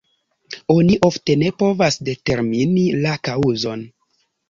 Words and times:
Oni 0.75 0.95
ofte 1.09 1.35
ne 1.43 1.53
povas 1.61 2.01
determini 2.09 2.89
la 3.07 3.17
kaŭzon. 3.31 3.89